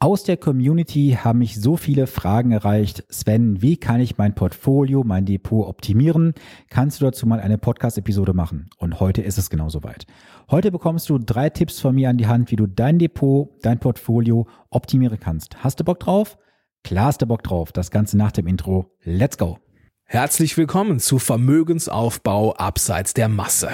Aus 0.00 0.22
der 0.22 0.36
Community 0.36 1.18
haben 1.24 1.40
mich 1.40 1.60
so 1.60 1.76
viele 1.76 2.06
Fragen 2.06 2.52
erreicht. 2.52 3.02
Sven, 3.10 3.62
wie 3.62 3.76
kann 3.76 4.00
ich 4.00 4.16
mein 4.16 4.32
Portfolio, 4.32 5.02
mein 5.02 5.24
Depot 5.24 5.66
optimieren? 5.66 6.34
Kannst 6.70 7.00
du 7.00 7.04
dazu 7.04 7.26
mal 7.26 7.40
eine 7.40 7.58
Podcast-Episode 7.58 8.32
machen? 8.32 8.70
Und 8.78 9.00
heute 9.00 9.22
ist 9.22 9.38
es 9.38 9.50
genau 9.50 9.68
soweit. 9.70 10.06
Heute 10.52 10.70
bekommst 10.70 11.10
du 11.10 11.18
drei 11.18 11.50
Tipps 11.50 11.80
von 11.80 11.96
mir 11.96 12.10
an 12.10 12.16
die 12.16 12.28
Hand, 12.28 12.52
wie 12.52 12.56
du 12.56 12.68
dein 12.68 13.00
Depot, 13.00 13.50
dein 13.62 13.80
Portfolio 13.80 14.46
optimieren 14.70 15.18
kannst. 15.18 15.64
Hast 15.64 15.80
du 15.80 15.84
Bock 15.84 15.98
drauf? 15.98 16.38
Klar 16.84 17.06
hast 17.06 17.20
du 17.20 17.26
Bock 17.26 17.42
drauf. 17.42 17.72
Das 17.72 17.90
Ganze 17.90 18.16
nach 18.16 18.30
dem 18.30 18.46
Intro. 18.46 18.92
Let's 19.02 19.36
go! 19.36 19.58
Herzlich 20.04 20.56
willkommen 20.56 21.00
zu 21.00 21.18
Vermögensaufbau 21.18 22.54
abseits 22.54 23.14
der 23.14 23.28
Masse. 23.28 23.70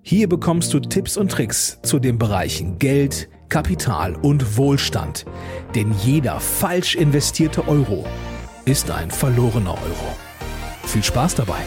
Hier 0.00 0.28
bekommst 0.28 0.72
du 0.72 0.78
Tipps 0.78 1.16
und 1.16 1.32
Tricks 1.32 1.80
zu 1.82 1.98
den 1.98 2.18
Bereichen 2.18 2.78
Geld, 2.78 3.28
Kapital 3.48 4.14
und 4.16 4.56
Wohlstand. 4.56 5.24
Denn 5.74 5.92
jeder 6.02 6.40
falsch 6.40 6.94
investierte 6.94 7.66
Euro 7.68 8.04
ist 8.64 8.90
ein 8.90 9.10
verlorener 9.10 9.74
Euro. 9.74 10.16
Viel 10.84 11.04
Spaß 11.04 11.36
dabei! 11.36 11.60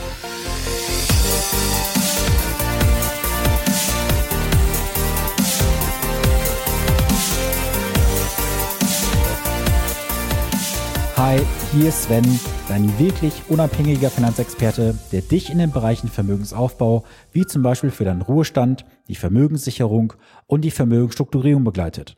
Hi, 11.19 11.41
hier 11.73 11.89
ist 11.89 12.03
Sven, 12.03 12.39
dein 12.69 12.99
wirklich 12.99 13.41
unabhängiger 13.49 14.11
Finanzexperte, 14.11 14.95
der 15.11 15.21
dich 15.21 15.49
in 15.49 15.57
den 15.57 15.71
Bereichen 15.71 16.07
Vermögensaufbau, 16.07 17.03
wie 17.31 17.45
zum 17.45 17.63
Beispiel 17.63 17.89
für 17.89 18.05
deinen 18.05 18.21
Ruhestand, 18.21 18.85
die 19.07 19.15
Vermögenssicherung 19.15 20.13
und 20.45 20.61
die 20.61 20.71
Vermögensstrukturierung 20.71 21.63
begleitet. 21.63 22.15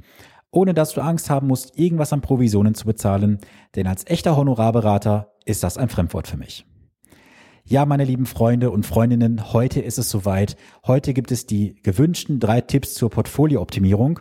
Ohne 0.52 0.73
dass 0.73 0.94
du 0.94 1.02
Angst 1.02 1.30
haben 1.30 1.48
musst, 1.48 1.80
irgendwas 1.80 2.12
an 2.12 2.20
Provisionen 2.20 2.76
zu 2.76 2.86
bezahlen, 2.86 3.40
denn 3.76 3.88
als 3.88 4.06
echter 4.06 4.36
Honorarberater 4.36 5.32
ist 5.45 5.64
das 5.64 5.78
ein 5.78 5.88
Fremdwort 5.88 6.28
für 6.28 6.38
mich. 6.38 6.66
Ja, 7.64 7.86
meine 7.86 8.04
lieben 8.04 8.26
Freunde 8.26 8.72
und 8.72 8.86
Freundinnen, 8.86 9.54
heute 9.54 9.81
ist 9.81 9.98
es 9.98 10.09
soweit. 10.09 10.58
Heute 10.86 11.14
gibt 11.14 11.31
es 11.31 11.45
die 11.45 11.76
gewünschten 11.84 12.40
drei 12.40 12.59
Tipps 12.59 12.95
zur 12.95 13.09
Portfoliooptimierung. 13.09 14.20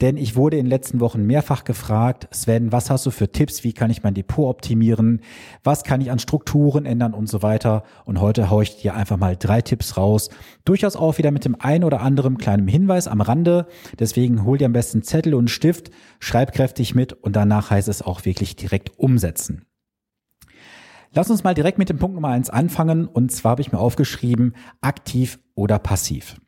Denn 0.00 0.16
ich 0.16 0.36
wurde 0.36 0.58
in 0.58 0.66
den 0.66 0.70
letzten 0.70 1.00
Wochen 1.00 1.24
mehrfach 1.26 1.64
gefragt, 1.64 2.28
Sven, 2.30 2.72
was 2.72 2.90
hast 2.90 3.06
du 3.06 3.10
für 3.10 3.32
Tipps? 3.32 3.64
Wie 3.64 3.72
kann 3.72 3.90
ich 3.90 4.02
mein 4.02 4.14
Depot 4.14 4.48
optimieren? 4.48 5.22
Was 5.64 5.82
kann 5.82 6.02
ich 6.02 6.10
an 6.10 6.18
Strukturen 6.18 6.84
ändern 6.84 7.14
und 7.14 7.28
so 7.28 7.42
weiter? 7.42 7.84
Und 8.04 8.20
heute 8.20 8.50
haue 8.50 8.62
ich 8.62 8.76
dir 8.76 8.94
einfach 8.94 9.16
mal 9.16 9.36
drei 9.36 9.62
Tipps 9.62 9.96
raus. 9.96 10.28
Durchaus 10.64 10.94
auch 10.94 11.18
wieder 11.18 11.30
mit 11.30 11.44
dem 11.44 11.60
einen 11.60 11.84
oder 11.84 12.00
anderen 12.00 12.38
kleinen 12.38 12.68
Hinweis 12.68 13.08
am 13.08 13.22
Rande. 13.22 13.66
Deswegen 13.98 14.44
hol 14.44 14.58
dir 14.58 14.66
am 14.66 14.72
besten 14.72 15.02
Zettel 15.02 15.34
und 15.34 15.48
Stift, 15.48 15.90
schreib 16.20 16.52
kräftig 16.52 16.94
mit 16.94 17.12
und 17.12 17.34
danach 17.34 17.70
heißt 17.70 17.88
es 17.88 18.02
auch 18.02 18.24
wirklich 18.24 18.56
direkt 18.56 18.98
umsetzen. 18.98 19.64
Lass 21.16 21.30
uns 21.30 21.44
mal 21.44 21.54
direkt 21.54 21.78
mit 21.78 21.88
dem 21.88 21.98
Punkt 21.98 22.16
Nummer 22.16 22.28
eins 22.28 22.50
anfangen. 22.50 23.06
Und 23.06 23.30
zwar 23.30 23.52
habe 23.52 23.62
ich 23.62 23.70
mir 23.70 23.78
aufgeschrieben, 23.78 24.56
aktiv 24.80 25.38
oder 25.54 25.78
passiv. 25.78 26.40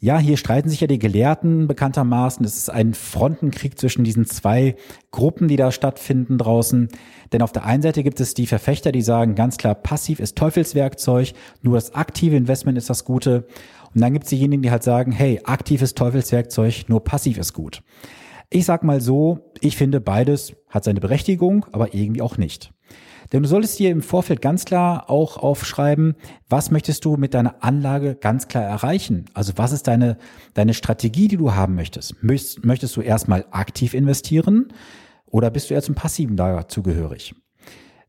Ja, 0.00 0.20
hier 0.20 0.36
streiten 0.36 0.68
sich 0.68 0.80
ja 0.80 0.86
die 0.86 1.00
Gelehrten 1.00 1.66
bekanntermaßen. 1.66 2.46
Es 2.46 2.56
ist 2.56 2.70
ein 2.70 2.94
Frontenkrieg 2.94 3.76
zwischen 3.76 4.04
diesen 4.04 4.24
zwei 4.24 4.76
Gruppen, 5.10 5.48
die 5.48 5.56
da 5.56 5.72
stattfinden 5.72 6.38
draußen. 6.38 6.86
Denn 7.32 7.42
auf 7.42 7.50
der 7.50 7.64
einen 7.64 7.82
Seite 7.82 8.04
gibt 8.04 8.20
es 8.20 8.34
die 8.34 8.46
Verfechter, 8.46 8.92
die 8.92 9.02
sagen 9.02 9.34
ganz 9.34 9.56
klar, 9.56 9.74
passiv 9.74 10.20
ist 10.20 10.36
Teufelswerkzeug, 10.36 11.32
nur 11.62 11.74
das 11.74 11.96
aktive 11.96 12.36
Investment 12.36 12.78
ist 12.78 12.88
das 12.88 13.04
Gute. 13.04 13.48
Und 13.92 14.00
dann 14.00 14.12
gibt 14.12 14.26
es 14.26 14.30
diejenigen, 14.30 14.62
die 14.62 14.70
halt 14.70 14.84
sagen, 14.84 15.10
hey, 15.10 15.40
aktives 15.42 15.94
Teufelswerkzeug, 15.94 16.84
nur 16.86 17.02
passiv 17.02 17.36
ist 17.36 17.52
gut. 17.52 17.82
Ich 18.50 18.64
sag 18.64 18.84
mal 18.84 19.00
so, 19.00 19.50
ich 19.60 19.76
finde 19.76 20.00
beides 20.00 20.54
hat 20.68 20.84
seine 20.84 21.00
Berechtigung, 21.00 21.66
aber 21.72 21.92
irgendwie 21.92 22.22
auch 22.22 22.38
nicht. 22.38 22.72
Denn 23.32 23.42
du 23.42 23.48
solltest 23.48 23.78
dir 23.78 23.90
im 23.90 24.02
Vorfeld 24.02 24.40
ganz 24.40 24.64
klar 24.64 25.10
auch 25.10 25.36
aufschreiben, 25.36 26.14
was 26.48 26.70
möchtest 26.70 27.04
du 27.04 27.16
mit 27.16 27.34
deiner 27.34 27.62
Anlage 27.62 28.14
ganz 28.14 28.48
klar 28.48 28.64
erreichen? 28.64 29.26
Also 29.34 29.52
was 29.56 29.72
ist 29.72 29.86
deine, 29.86 30.16
deine 30.54 30.74
Strategie, 30.74 31.28
die 31.28 31.36
du 31.36 31.54
haben 31.54 31.74
möchtest? 31.74 32.22
Möchtest, 32.22 32.96
du 32.96 33.00
erstmal 33.00 33.44
aktiv 33.50 33.94
investieren 33.94 34.72
oder 35.26 35.50
bist 35.50 35.68
du 35.68 35.74
eher 35.74 35.82
zum 35.82 35.94
passiven 35.94 36.36
Lager 36.36 36.68
zugehörig? 36.68 37.34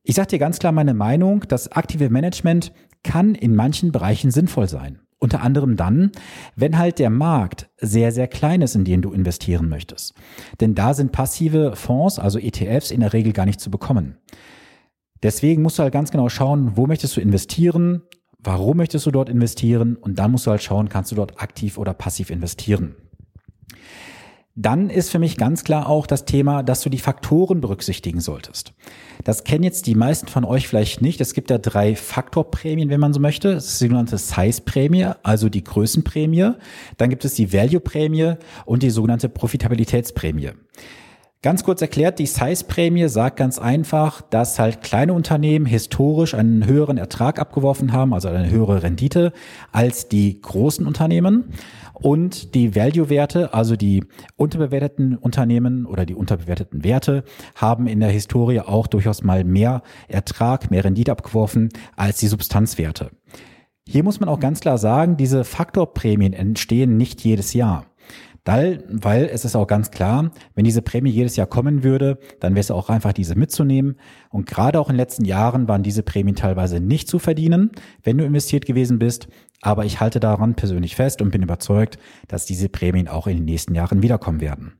Ich 0.03 0.16
sage 0.16 0.29
dir 0.29 0.39
ganz 0.39 0.59
klar 0.59 0.71
meine 0.71 0.94
Meinung, 0.94 1.44
das 1.47 1.71
aktive 1.71 2.09
Management 2.09 2.71
kann 3.03 3.35
in 3.35 3.55
manchen 3.55 3.91
Bereichen 3.91 4.31
sinnvoll 4.31 4.67
sein. 4.67 4.99
Unter 5.21 5.41
anderem 5.41 5.75
dann, 5.75 6.13
wenn 6.55 6.77
halt 6.77 6.97
der 6.97 7.09
Markt 7.09 7.69
sehr, 7.77 8.13
sehr 8.13 8.29
klein 8.29 8.61
ist, 8.61 8.75
in 8.75 8.85
den 8.85 9.01
du 9.01 9.11
investieren 9.11 9.67
möchtest. 9.67 10.13
Denn 10.61 10.75
da 10.75 10.94
sind 10.94 11.11
passive 11.11 11.75
Fonds, 11.75 12.19
also 12.19 12.39
ETFs, 12.39 12.89
in 12.89 13.01
der 13.01 13.11
Regel 13.11 13.33
gar 13.33 13.45
nicht 13.45 13.59
zu 13.59 13.69
bekommen. 13.69 14.17
Deswegen 15.24 15.62
musst 15.62 15.80
du 15.80 15.84
halt 15.84 15.94
ganz 15.94 16.12
genau 16.12 16.30
schauen, 16.30 16.74
wo 16.75 16.88
möchtest 16.88 17.18
du 17.18 17.22
investieren, 17.22 18.03
warum 18.40 18.78
möchtest 18.78 19.06
du 19.06 19.12
dort 19.12 19.30
investieren 19.30 19.96
und 19.96 20.18
dann 20.18 20.31
musst 20.31 20.47
du 20.47 20.52
halt 20.52 20.63
schauen, 20.63 20.90
kannst 20.90 21.12
du 21.12 21.16
dort 21.16 21.41
aktiv 21.41 21.78
oder 21.78 21.94
passiv 21.94 22.30
investieren. 22.30 22.96
Dann 24.56 24.90
ist 24.90 25.09
für 25.09 25.19
mich 25.19 25.38
ganz 25.38 25.63
klar 25.63 25.88
auch 25.88 26.06
das 26.06 26.25
Thema, 26.25 26.63
dass 26.63 26.81
du 26.81 26.90
die 26.90 26.97
Faktoren 26.97 27.62
berücksichtigen 27.62 28.19
solltest. 28.19 28.74
Das 29.24 29.46
kennen 29.46 29.63
jetzt 29.63 29.88
die 29.88 29.96
meisten 29.96 30.28
von 30.28 30.44
euch 30.44 30.68
vielleicht 30.68 31.02
nicht. 31.02 31.22
Es 31.22 31.34
gibt 31.34 31.50
ja 31.50 31.57
drei 31.57 31.96
Faktorprämien, 31.96 32.90
wenn 32.90 33.00
man 33.00 33.13
so 33.13 33.22
möchte. 33.22 33.53
Das 33.53 33.68
ist 33.68 33.80
die 33.80 33.86
sogenannte 33.86 34.18
Size-Prämie, 34.18 35.12
also 35.24 35.47
die 35.47 35.63
Größenprämie. 35.63 36.56
Dann 36.97 37.09
gibt 37.09 37.24
es 37.24 37.36
die 37.36 37.53
Value-Prämie 37.53 38.34
und 38.66 38.84
die 38.84 38.90
sogenannte 38.90 39.30
Profitabilitätsprämie. 39.30 40.51
Ganz 41.41 41.63
kurz 41.63 41.81
erklärt, 41.81 42.19
die 42.19 42.25
Size-Prämie 42.25 43.07
sagt 43.07 43.38
ganz 43.38 43.59
einfach, 43.59 44.19
dass 44.19 44.59
halt 44.59 44.81
kleine 44.81 45.13
Unternehmen 45.13 45.66
historisch 45.66 46.33
einen 46.33 46.66
höheren 46.66 46.97
Ertrag 46.97 47.39
abgeworfen 47.39 47.94
haben, 47.94 48.13
also 48.13 48.27
eine 48.27 48.50
höhere 48.50 48.83
Rendite 48.83 49.31
als 49.72 50.09
die 50.09 50.41
großen 50.41 50.85
Unternehmen. 50.85 51.53
Und 51.94 52.55
die 52.55 52.75
Value-Werte, 52.75 53.53
also 53.53 53.77
die 53.77 54.03
unterbewerteten 54.35 55.16
Unternehmen 55.16 55.85
oder 55.85 56.05
die 56.05 56.13
unterbewerteten 56.13 56.83
Werte, 56.83 57.23
haben 57.56 57.88
in 57.88 58.01
der 58.01 58.09
Historie 58.09 58.59
auch 58.59 58.88
durchaus 58.88 59.23
mal 59.23 59.45
mehr 59.45 59.81
Ertrag, 60.09 60.69
mehr 60.71 60.83
Rendite 60.83 61.13
abgeworfen 61.13 61.69
als 61.95 62.17
die 62.17 62.27
Substanzwerte. 62.27 63.11
Hier 63.88 64.03
muss 64.03 64.19
man 64.19 64.27
auch 64.27 64.41
ganz 64.41 64.59
klar 64.59 64.77
sagen, 64.77 65.16
diese 65.16 65.45
Faktorprämien 65.45 66.33
entstehen 66.33 66.97
nicht 66.97 67.21
jedes 67.23 67.53
Jahr. 67.53 67.88
Weil, 68.45 68.83
weil 68.89 69.25
es 69.25 69.45
ist 69.45 69.55
auch 69.55 69.67
ganz 69.67 69.91
klar, 69.91 70.31
wenn 70.55 70.63
diese 70.63 70.81
Prämie 70.81 71.09
jedes 71.09 71.35
Jahr 71.35 71.47
kommen 71.47 71.83
würde, 71.83 72.17
dann 72.39 72.53
wäre 72.53 72.61
es 72.61 72.72
auch 72.72 72.89
einfach 72.89 73.13
diese 73.13 73.35
mitzunehmen. 73.35 73.97
Und 74.29 74.47
gerade 74.47 74.79
auch 74.79 74.89
in 74.89 74.94
den 74.94 75.00
letzten 75.00 75.25
Jahren 75.25 75.67
waren 75.67 75.83
diese 75.83 76.03
Prämien 76.03 76.35
teilweise 76.35 76.79
nicht 76.79 77.07
zu 77.07 77.19
verdienen, 77.19 77.72
wenn 78.03 78.17
du 78.17 78.25
investiert 78.25 78.66
gewesen 78.66 79.00
bist. 79.00 79.27
Aber 79.61 79.85
ich 79.85 80.00
halte 80.00 80.19
daran 80.19 80.55
persönlich 80.55 80.95
fest 80.95 81.22
und 81.22 81.31
bin 81.31 81.44
überzeugt, 81.44 81.97
dass 82.27 82.45
diese 82.45 82.69
Prämien 82.69 83.07
auch 83.07 83.27
in 83.27 83.38
den 83.38 83.45
nächsten 83.45 83.75
Jahren 83.75 84.01
wiederkommen 84.01 84.41
werden. 84.41 84.79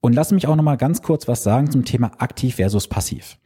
Und 0.00 0.14
lass 0.14 0.32
mich 0.32 0.48
auch 0.48 0.56
nochmal 0.56 0.78
ganz 0.78 1.02
kurz 1.02 1.28
was 1.28 1.44
sagen 1.44 1.70
zum 1.70 1.84
Thema 1.84 2.10
aktiv 2.18 2.56
versus 2.56 2.88
passiv. 2.88 3.38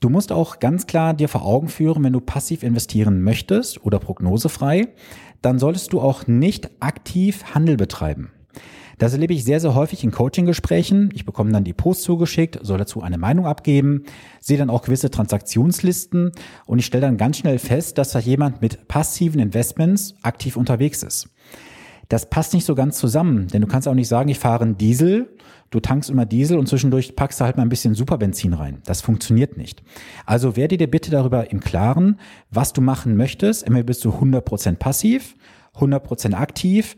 Du 0.00 0.10
musst 0.10 0.32
auch 0.32 0.60
ganz 0.60 0.86
klar 0.86 1.14
dir 1.14 1.28
vor 1.28 1.44
Augen 1.44 1.68
führen, 1.68 2.04
wenn 2.04 2.12
du 2.12 2.20
passiv 2.20 2.62
investieren 2.62 3.22
möchtest 3.22 3.84
oder 3.84 3.98
prognosefrei, 3.98 4.88
dann 5.44 5.58
solltest 5.58 5.92
du 5.92 6.00
auch 6.00 6.26
nicht 6.26 6.70
aktiv 6.80 7.54
Handel 7.54 7.76
betreiben. 7.76 8.30
Das 8.98 9.12
erlebe 9.12 9.34
ich 9.34 9.44
sehr, 9.44 9.60
sehr 9.60 9.74
häufig 9.74 10.04
in 10.04 10.12
Coaching-Gesprächen. 10.12 11.10
Ich 11.12 11.26
bekomme 11.26 11.52
dann 11.52 11.64
die 11.64 11.72
Post 11.72 12.02
zugeschickt, 12.02 12.60
soll 12.62 12.78
dazu 12.78 13.02
eine 13.02 13.18
Meinung 13.18 13.46
abgeben, 13.46 14.04
sehe 14.40 14.56
dann 14.56 14.70
auch 14.70 14.82
gewisse 14.82 15.10
Transaktionslisten 15.10 16.32
und 16.64 16.78
ich 16.78 16.86
stelle 16.86 17.02
dann 17.06 17.16
ganz 17.16 17.38
schnell 17.38 17.58
fest, 17.58 17.98
dass 17.98 18.12
da 18.12 18.20
jemand 18.20 18.62
mit 18.62 18.86
passiven 18.88 19.40
Investments 19.40 20.14
aktiv 20.22 20.56
unterwegs 20.56 21.02
ist. 21.02 21.28
Das 22.08 22.30
passt 22.30 22.54
nicht 22.54 22.64
so 22.64 22.74
ganz 22.74 22.98
zusammen, 22.98 23.48
denn 23.48 23.62
du 23.62 23.66
kannst 23.66 23.88
auch 23.88 23.94
nicht 23.94 24.08
sagen, 24.08 24.28
ich 24.28 24.38
fahre 24.38 24.64
einen 24.64 24.78
Diesel 24.78 25.36
du 25.74 25.80
tankst 25.80 26.08
immer 26.08 26.24
Diesel 26.24 26.56
und 26.56 26.68
zwischendurch 26.68 27.16
packst 27.16 27.40
du 27.40 27.44
halt 27.44 27.56
mal 27.56 27.64
ein 27.64 27.68
bisschen 27.68 27.96
Superbenzin 27.96 28.52
rein. 28.52 28.78
Das 28.84 29.00
funktioniert 29.00 29.56
nicht. 29.56 29.82
Also 30.24 30.54
werde 30.54 30.76
dir 30.76 30.88
bitte 30.88 31.10
darüber 31.10 31.50
im 31.50 31.58
Klaren, 31.58 32.20
was 32.48 32.72
du 32.72 32.80
machen 32.80 33.16
möchtest. 33.16 33.66
Entweder 33.66 33.82
bist 33.82 34.04
du 34.04 34.10
100% 34.10 34.76
passiv, 34.76 35.34
100% 35.76 36.34
aktiv. 36.34 36.94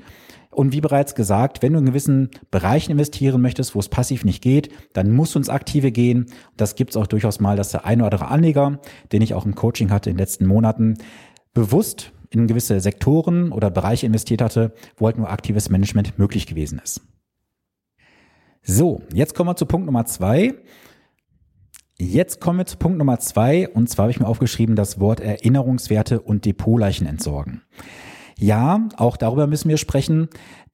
Und 0.51 0.75
wie 0.75 0.83
bereits 0.83 1.15
gesagt, 1.15 1.63
wenn 1.63 1.73
du 1.73 1.79
in 1.79 1.87
gewissen 1.87 2.29
Bereichen 2.51 2.93
investieren 2.93 3.41
möchtest, 3.41 3.75
wo 3.75 3.79
es 3.79 3.89
passiv 3.89 4.27
nicht 4.27 4.43
geht, 4.43 4.71
dann 4.93 5.13
musst 5.13 5.35
du 5.35 5.39
ins 5.39 5.49
Aktive 5.49 5.91
gehen. 5.91 6.27
Das 6.59 6.75
gibt 6.75 6.91
es 6.91 6.97
auch 6.99 7.07
durchaus 7.07 7.41
mal, 7.41 7.57
dass 7.57 7.71
der 7.71 7.87
eine 7.87 8.05
oder 8.05 8.17
andere 8.17 8.31
Anleger, 8.31 8.81
den 9.11 9.23
ich 9.23 9.33
auch 9.33 9.47
im 9.47 9.55
Coaching 9.55 9.91
hatte 9.91 10.11
in 10.11 10.17
den 10.17 10.21
letzten 10.21 10.45
Monaten, 10.45 10.99
bewusst 11.55 12.13
in 12.29 12.47
gewisse 12.47 12.81
Sektoren 12.81 13.53
oder 13.53 13.71
Bereiche 13.71 14.05
investiert 14.05 14.43
hatte, 14.43 14.75
wo 14.99 15.07
halt 15.07 15.17
nur 15.17 15.31
aktives 15.31 15.71
Management 15.71 16.19
möglich 16.19 16.47
gewesen 16.47 16.79
ist. 16.83 17.01
So, 18.69 19.01
jetzt 19.15 19.37
kommen 19.37 19.51
wir 19.51 19.55
zu 19.55 19.65
Punkt 19.65 19.87
Nummer 19.87 20.07
zwei. 20.07 20.55
Jetzt 21.99 22.41
kommen 22.41 22.59
wir 22.59 22.67
zu 22.67 22.77
Punkt 22.77 22.99
Nummer 22.99 23.21
zwei 23.21 23.69
und 23.69 23.89
zwar 23.89 24.03
habe 24.05 24.11
ich 24.11 24.19
mir 24.19 24.27
aufgeschrieben 24.27 24.75
das 24.75 24.99
Wort 24.99 25.21
Erinnerungswerte 25.21 26.21
und 26.21 26.45
Depotleichen 26.45 27.07
entsorgen. 27.07 27.63
Ja, 28.37 28.89
auch 28.97 29.17
darüber 29.19 29.47
müssen 29.47 29.69
wir 29.69 29.77
sprechen, 29.77 30.29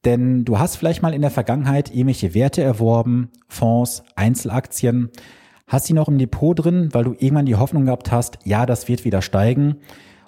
denn 0.07 0.47
du 0.47 0.59
hast 0.59 0.77
vielleicht 0.77 1.03
mal 1.03 1.13
in 1.13 1.21
der 1.21 1.31
Vergangenheit 1.31 1.91
irgendwelche 1.91 2.33
Werte 2.33 2.63
erworben, 2.63 3.29
Fonds, 3.47 4.05
Einzelaktien, 4.17 5.11
hast 5.67 5.85
sie 5.85 5.93
noch 5.93 6.09
im 6.09 6.17
Depot 6.17 6.59
drin, 6.59 6.89
weil 6.93 7.05
du 7.05 7.13
irgendwann 7.13 7.45
die 7.45 7.57
Hoffnung 7.57 7.85
gehabt 7.85 8.11
hast, 8.11 8.39
ja, 8.45 8.65
das 8.65 8.89
wird 8.89 9.05
wieder 9.05 9.21
steigen 9.21 9.77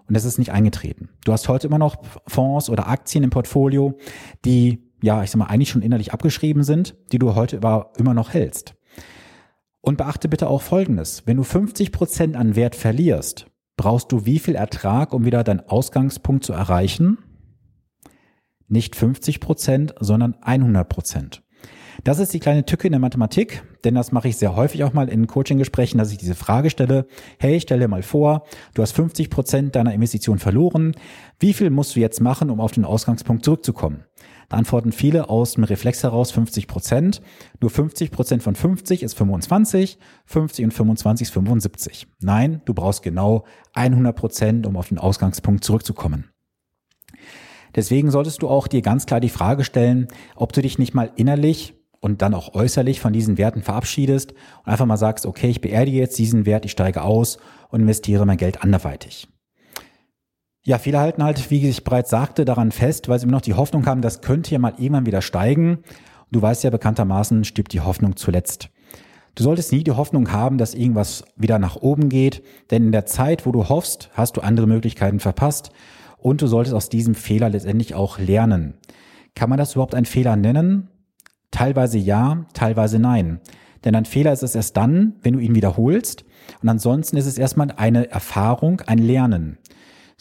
und 0.06 0.14
es 0.14 0.26
ist 0.26 0.36
nicht 0.36 0.52
eingetreten. 0.52 1.08
Du 1.24 1.32
hast 1.32 1.48
heute 1.48 1.68
immer 1.68 1.78
noch 1.78 1.96
Fonds 2.26 2.68
oder 2.68 2.88
Aktien 2.88 3.24
im 3.24 3.30
Portfolio, 3.30 3.96
die, 4.44 4.82
ja, 5.04 5.22
ich 5.22 5.30
sag 5.30 5.38
mal, 5.38 5.46
eigentlich 5.46 5.68
schon 5.68 5.82
innerlich 5.82 6.14
abgeschrieben 6.14 6.64
sind, 6.64 6.96
die 7.12 7.18
du 7.18 7.34
heute 7.34 7.58
aber 7.58 7.92
immer 7.98 8.14
noch 8.14 8.32
hältst. 8.32 8.74
Und 9.82 9.98
beachte 9.98 10.30
bitte 10.30 10.48
auch 10.48 10.62
Folgendes. 10.62 11.24
Wenn 11.26 11.36
du 11.36 11.42
50 11.42 11.92
Prozent 11.92 12.36
an 12.36 12.56
Wert 12.56 12.74
verlierst, 12.74 13.46
brauchst 13.76 14.12
du 14.12 14.24
wie 14.24 14.38
viel 14.38 14.54
Ertrag, 14.54 15.12
um 15.12 15.26
wieder 15.26 15.44
deinen 15.44 15.60
Ausgangspunkt 15.60 16.44
zu 16.44 16.54
erreichen? 16.54 17.18
Nicht 18.66 18.96
50 18.96 19.40
Prozent, 19.40 19.94
sondern 20.00 20.36
100 20.40 20.88
Prozent. 20.88 21.42
Das 22.02 22.18
ist 22.18 22.32
die 22.32 22.40
kleine 22.40 22.64
Tücke 22.64 22.88
in 22.88 22.92
der 22.92 23.00
Mathematik, 23.00 23.62
denn 23.84 23.94
das 23.94 24.10
mache 24.10 24.28
ich 24.28 24.38
sehr 24.38 24.56
häufig 24.56 24.84
auch 24.84 24.94
mal 24.94 25.10
in 25.10 25.26
Coaching-Gesprächen, 25.26 25.98
dass 25.98 26.12
ich 26.12 26.18
diese 26.18 26.34
Frage 26.34 26.70
stelle. 26.70 27.06
Hey, 27.38 27.60
stell 27.60 27.78
dir 27.78 27.88
mal 27.88 28.02
vor, 28.02 28.44
du 28.72 28.80
hast 28.80 28.92
50 28.92 29.28
Prozent 29.28 29.76
deiner 29.76 29.92
Investition 29.92 30.38
verloren. 30.38 30.96
Wie 31.38 31.52
viel 31.52 31.68
musst 31.68 31.94
du 31.94 32.00
jetzt 32.00 32.22
machen, 32.22 32.48
um 32.48 32.58
auf 32.58 32.72
den 32.72 32.86
Ausgangspunkt 32.86 33.44
zurückzukommen? 33.44 34.04
Da 34.48 34.56
antworten 34.56 34.92
viele 34.92 35.28
aus 35.28 35.54
dem 35.54 35.64
Reflex 35.64 36.02
heraus 36.02 36.30
50 36.32 36.66
Prozent. 36.66 37.22
Nur 37.60 37.70
50 37.70 38.10
Prozent 38.10 38.42
von 38.42 38.54
50 38.54 39.02
ist 39.02 39.14
25, 39.14 39.98
50 40.26 40.64
und 40.64 40.70
25 40.72 41.28
ist 41.28 41.34
75. 41.34 42.06
Nein, 42.20 42.62
du 42.64 42.74
brauchst 42.74 43.02
genau 43.02 43.44
100 43.74 44.14
Prozent, 44.14 44.66
um 44.66 44.76
auf 44.76 44.88
den 44.88 44.98
Ausgangspunkt 44.98 45.64
zurückzukommen. 45.64 46.30
Deswegen 47.74 48.10
solltest 48.10 48.42
du 48.42 48.48
auch 48.48 48.68
dir 48.68 48.82
ganz 48.82 49.06
klar 49.06 49.20
die 49.20 49.28
Frage 49.28 49.64
stellen, 49.64 50.08
ob 50.36 50.52
du 50.52 50.62
dich 50.62 50.78
nicht 50.78 50.94
mal 50.94 51.10
innerlich 51.16 51.74
und 52.00 52.22
dann 52.22 52.34
auch 52.34 52.54
äußerlich 52.54 53.00
von 53.00 53.12
diesen 53.12 53.38
Werten 53.38 53.62
verabschiedest 53.62 54.32
und 54.32 54.68
einfach 54.70 54.86
mal 54.86 54.96
sagst, 54.96 55.26
okay, 55.26 55.48
ich 55.48 55.60
beerdige 55.60 55.98
jetzt 55.98 56.18
diesen 56.18 56.46
Wert, 56.46 56.64
ich 56.64 56.70
steige 56.70 57.02
aus 57.02 57.38
und 57.70 57.80
investiere 57.80 58.26
mein 58.26 58.36
Geld 58.36 58.62
anderweitig. 58.62 59.26
Ja, 60.66 60.78
viele 60.78 60.98
halten 60.98 61.22
halt, 61.22 61.50
wie 61.50 61.68
ich 61.68 61.84
bereits 61.84 62.08
sagte, 62.08 62.46
daran 62.46 62.72
fest, 62.72 63.10
weil 63.10 63.18
sie 63.18 63.24
immer 63.24 63.32
noch 63.32 63.42
die 63.42 63.52
Hoffnung 63.52 63.84
haben, 63.84 64.00
das 64.00 64.22
könnte 64.22 64.50
ja 64.50 64.58
mal 64.58 64.72
irgendwann 64.78 65.04
wieder 65.04 65.20
steigen. 65.20 65.80
Du 66.30 66.40
weißt 66.40 66.64
ja 66.64 66.70
bekanntermaßen, 66.70 67.44
stirbt 67.44 67.74
die 67.74 67.82
Hoffnung 67.82 68.16
zuletzt. 68.16 68.70
Du 69.34 69.42
solltest 69.42 69.72
nie 69.72 69.84
die 69.84 69.92
Hoffnung 69.92 70.32
haben, 70.32 70.56
dass 70.56 70.74
irgendwas 70.74 71.24
wieder 71.36 71.58
nach 71.58 71.76
oben 71.76 72.08
geht, 72.08 72.42
denn 72.70 72.86
in 72.86 72.92
der 72.92 73.04
Zeit, 73.04 73.44
wo 73.44 73.52
du 73.52 73.68
hoffst, 73.68 74.08
hast 74.14 74.38
du 74.38 74.40
andere 74.40 74.66
Möglichkeiten 74.66 75.20
verpasst 75.20 75.70
und 76.16 76.40
du 76.40 76.46
solltest 76.46 76.74
aus 76.74 76.88
diesem 76.88 77.14
Fehler 77.14 77.50
letztendlich 77.50 77.94
auch 77.94 78.18
lernen. 78.18 78.78
Kann 79.34 79.50
man 79.50 79.58
das 79.58 79.74
überhaupt 79.74 79.94
einen 79.94 80.06
Fehler 80.06 80.36
nennen? 80.36 80.88
Teilweise 81.50 81.98
ja, 81.98 82.46
teilweise 82.54 82.98
nein. 82.98 83.40
Denn 83.84 83.94
ein 83.94 84.06
Fehler 84.06 84.32
ist 84.32 84.42
es 84.42 84.54
erst 84.54 84.78
dann, 84.78 85.16
wenn 85.20 85.34
du 85.34 85.40
ihn 85.40 85.54
wiederholst. 85.54 86.24
Und 86.62 86.70
ansonsten 86.70 87.18
ist 87.18 87.26
es 87.26 87.36
erstmal 87.36 87.70
eine 87.72 88.10
Erfahrung, 88.10 88.80
ein 88.86 88.98
Lernen. 88.98 89.58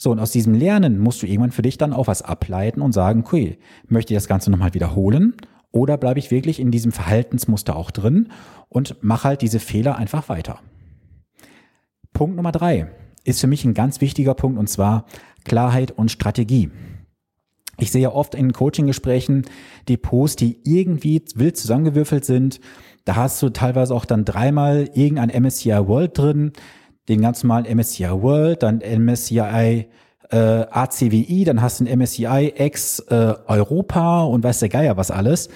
So, 0.04 0.12
und 0.12 0.20
aus 0.20 0.32
diesem 0.32 0.54
Lernen 0.54 1.00
musst 1.00 1.22
du 1.22 1.28
irgendwann 1.28 1.54
für 1.54 1.62
dich 1.62 1.78
dann 1.78 1.94
auch 1.94 2.08
was 2.08 2.22
ableiten 2.24 2.82
und 2.82 2.92
sagen, 2.92 3.22
okay, 3.22 3.58
möchte 3.88 4.14
ich 4.14 4.18
das 4.18 4.28
Ganze 4.28 4.52
nochmal 4.52 4.74
wiederholen? 4.74 5.34
Oder 5.72 5.98
bleibe 5.98 6.20
ich 6.20 6.30
wirklich 6.30 6.60
in 6.60 6.72
diesem 6.72 6.92
Verhaltensmuster 6.92 7.78
auch 7.78 7.90
drin 7.90 8.28
und 8.68 9.02
mache 9.02 9.30
halt 9.30 9.42
diese 9.42 9.62
Fehler 9.62 9.96
einfach 9.96 10.28
weiter? 10.28 10.60
Punkt 12.12 12.36
Nummer 12.36 12.52
drei 12.52 12.92
ist 13.24 13.40
für 13.40 13.48
mich 13.48 13.64
ein 13.64 13.74
ganz 13.74 14.02
wichtiger 14.02 14.34
Punkt 14.34 14.60
und 14.60 14.68
zwar 14.68 15.06
Klarheit 15.46 15.92
und 15.92 16.12
Strategie. 16.12 16.70
Ich 17.80 17.90
sehe 17.90 18.12
oft 18.12 18.36
in 18.36 18.52
Coaching-Gesprächen 18.52 19.46
Depots, 19.88 20.36
die 20.36 20.60
irgendwie 20.66 21.24
wild 21.36 21.56
zusammengewürfelt 21.56 22.26
sind. 22.26 22.60
Da 23.06 23.16
hast 23.16 23.42
du 23.42 23.52
teilweise 23.52 23.96
auch 23.96 24.04
dann 24.04 24.26
dreimal 24.26 24.90
irgendein 24.96 25.30
MSCI 25.44 25.88
World 25.88 26.18
drin, 26.18 26.52
den 27.10 27.22
ganz 27.22 27.44
normalen 27.44 27.78
MSCI 27.78 28.10
World, 28.10 28.64
dann 28.64 28.80
MSCI 28.80 29.88
äh, 30.30 30.36
ACWI, 30.36 31.44
dann 31.46 31.62
hast 31.62 31.80
du 31.80 31.86
ein 31.86 32.00
MSCI 32.00 32.54
X 32.58 33.00
äh, 33.00 33.34
Europa 33.48 34.24
und 34.24 34.44
weiß 34.44 34.60
der 34.60 34.70
Geier 34.70 34.98
was 34.98 35.12
alles. 35.12 35.50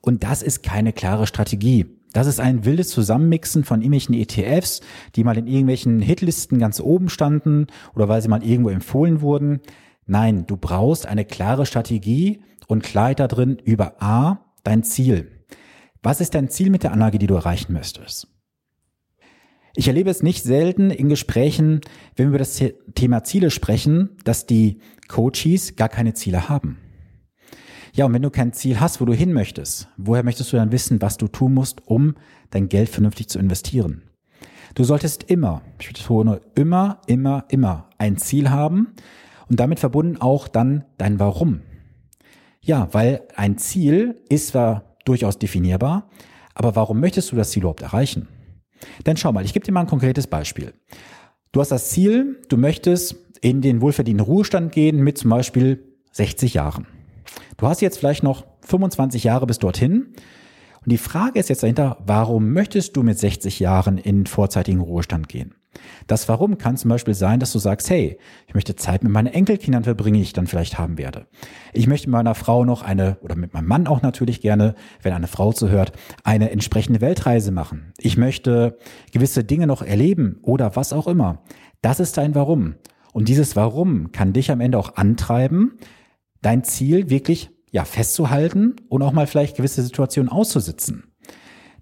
Und 0.00 0.24
das 0.24 0.42
ist 0.42 0.62
keine 0.62 0.92
klare 0.92 1.26
Strategie. 1.26 1.86
Das 2.12 2.26
ist 2.26 2.38
ein 2.38 2.64
wildes 2.64 2.90
Zusammenmixen 2.90 3.64
von 3.64 3.80
irgendwelchen 3.80 4.14
ETFs, 4.14 4.80
die 5.16 5.24
mal 5.24 5.36
in 5.36 5.46
irgendwelchen 5.46 6.00
Hitlisten 6.00 6.58
ganz 6.58 6.80
oben 6.80 7.08
standen 7.08 7.66
oder 7.94 8.08
weil 8.08 8.22
sie 8.22 8.28
mal 8.28 8.44
irgendwo 8.44 8.70
empfohlen 8.70 9.20
wurden. 9.20 9.60
Nein, 10.06 10.46
du 10.46 10.56
brauchst 10.56 11.06
eine 11.06 11.24
klare 11.24 11.66
Strategie 11.66 12.42
und 12.68 12.82
Klarheit 12.82 13.20
da 13.20 13.26
drin 13.26 13.58
über 13.64 14.00
A, 14.02 14.38
dein 14.62 14.84
Ziel. 14.84 15.30
Was 16.02 16.20
ist 16.20 16.34
dein 16.34 16.50
Ziel 16.50 16.70
mit 16.70 16.82
der 16.82 16.92
Anlage, 16.92 17.18
die 17.18 17.26
du 17.26 17.34
erreichen 17.34 17.72
möchtest? 17.72 18.28
Ich 19.76 19.88
erlebe 19.88 20.10
es 20.10 20.22
nicht 20.22 20.44
selten 20.44 20.90
in 20.90 21.08
Gesprächen, 21.08 21.80
wenn 22.14 22.26
wir 22.26 22.30
über 22.30 22.38
das 22.38 22.62
Thema 22.94 23.24
Ziele 23.24 23.50
sprechen, 23.50 24.10
dass 24.22 24.46
die 24.46 24.78
Coaches 25.08 25.74
gar 25.74 25.88
keine 25.88 26.14
Ziele 26.14 26.48
haben. 26.48 26.78
Ja, 27.92 28.06
und 28.06 28.12
wenn 28.12 28.22
du 28.22 28.30
kein 28.30 28.52
Ziel 28.52 28.80
hast, 28.80 29.00
wo 29.00 29.04
du 29.04 29.14
hin 29.14 29.32
möchtest, 29.32 29.88
woher 29.96 30.22
möchtest 30.22 30.52
du 30.52 30.56
dann 30.56 30.72
wissen, 30.72 31.02
was 31.02 31.16
du 31.16 31.26
tun 31.26 31.54
musst, 31.54 31.86
um 31.86 32.14
dein 32.50 32.68
Geld 32.68 32.88
vernünftig 32.88 33.28
zu 33.28 33.38
investieren? 33.38 34.02
Du 34.74 34.84
solltest 34.84 35.24
immer, 35.24 35.62
ich 35.80 35.88
betone 35.88 36.40
immer, 36.54 37.00
immer, 37.06 37.44
immer 37.48 37.88
ein 37.98 38.16
Ziel 38.16 38.50
haben 38.50 38.94
und 39.48 39.60
damit 39.60 39.80
verbunden 39.80 40.20
auch 40.20 40.48
dann 40.48 40.84
dein 40.98 41.18
Warum. 41.20 41.62
Ja, 42.60 42.88
weil 42.92 43.22
ein 43.36 43.58
Ziel 43.58 44.20
ist 44.28 44.48
zwar 44.48 44.96
durchaus 45.04 45.38
definierbar, 45.38 46.08
aber 46.54 46.76
warum 46.76 46.98
möchtest 46.98 47.30
du 47.30 47.36
das 47.36 47.50
Ziel 47.50 47.62
überhaupt 47.62 47.82
erreichen? 47.82 48.28
Denn 49.06 49.16
schau 49.16 49.32
mal, 49.32 49.44
ich 49.44 49.52
gebe 49.52 49.64
dir 49.64 49.72
mal 49.72 49.80
ein 49.80 49.86
konkretes 49.86 50.26
Beispiel. 50.26 50.72
Du 51.52 51.60
hast 51.60 51.70
das 51.70 51.90
Ziel, 51.90 52.40
du 52.48 52.56
möchtest 52.56 53.16
in 53.40 53.60
den 53.60 53.80
wohlverdienten 53.80 54.24
Ruhestand 54.24 54.72
gehen 54.72 55.02
mit 55.02 55.18
zum 55.18 55.30
Beispiel 55.30 55.84
60 56.12 56.54
Jahren. 56.54 56.86
Du 57.56 57.66
hast 57.66 57.80
jetzt 57.80 57.98
vielleicht 57.98 58.22
noch 58.22 58.44
25 58.62 59.24
Jahre 59.24 59.46
bis 59.46 59.58
dorthin 59.58 60.14
und 60.84 60.92
die 60.92 60.98
Frage 60.98 61.38
ist 61.38 61.48
jetzt 61.48 61.62
dahinter, 61.62 61.98
warum 62.06 62.52
möchtest 62.52 62.96
du 62.96 63.02
mit 63.02 63.18
60 63.18 63.58
Jahren 63.60 63.96
in 63.96 64.26
vorzeitigen 64.26 64.80
Ruhestand 64.80 65.28
gehen? 65.28 65.54
Das 66.06 66.28
Warum 66.28 66.58
kann 66.58 66.76
zum 66.76 66.88
Beispiel 66.88 67.14
sein, 67.14 67.40
dass 67.40 67.52
du 67.52 67.58
sagst, 67.58 67.90
hey, 67.90 68.18
ich 68.46 68.54
möchte 68.54 68.76
Zeit 68.76 69.02
mit 69.02 69.12
meinen 69.12 69.28
Enkelkindern 69.28 69.84
verbringen, 69.84 70.16
die 70.16 70.22
ich 70.22 70.32
dann 70.32 70.46
vielleicht 70.46 70.78
haben 70.78 70.98
werde. 70.98 71.26
Ich 71.72 71.86
möchte 71.86 72.08
mit 72.08 72.12
meiner 72.12 72.34
Frau 72.34 72.64
noch 72.64 72.82
eine, 72.82 73.18
oder 73.20 73.36
mit 73.36 73.54
meinem 73.54 73.68
Mann 73.68 73.86
auch 73.86 74.02
natürlich 74.02 74.40
gerne, 74.40 74.74
wenn 75.02 75.12
eine 75.12 75.26
Frau 75.26 75.52
zuhört, 75.52 75.92
eine 76.22 76.50
entsprechende 76.50 77.00
Weltreise 77.00 77.52
machen. 77.52 77.92
Ich 77.98 78.16
möchte 78.16 78.78
gewisse 79.12 79.44
Dinge 79.44 79.66
noch 79.66 79.82
erleben 79.82 80.38
oder 80.42 80.76
was 80.76 80.92
auch 80.92 81.06
immer. 81.06 81.42
Das 81.82 82.00
ist 82.00 82.16
dein 82.16 82.34
Warum. 82.34 82.76
Und 83.12 83.28
dieses 83.28 83.56
Warum 83.56 84.12
kann 84.12 84.32
dich 84.32 84.50
am 84.50 84.60
Ende 84.60 84.78
auch 84.78 84.96
antreiben, 84.96 85.78
dein 86.42 86.64
Ziel 86.64 87.10
wirklich 87.10 87.50
ja, 87.70 87.84
festzuhalten 87.84 88.76
und 88.88 89.02
auch 89.02 89.12
mal 89.12 89.26
vielleicht 89.26 89.56
gewisse 89.56 89.82
Situationen 89.82 90.30
auszusitzen. 90.30 91.13